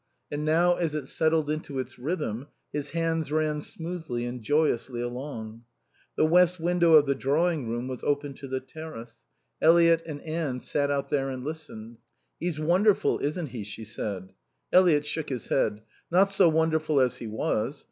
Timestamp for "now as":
0.43-0.95